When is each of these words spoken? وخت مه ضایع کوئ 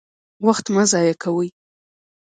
وخت 0.47 0.65
مه 0.75 0.83
ضایع 0.91 1.15
کوئ 1.23 1.49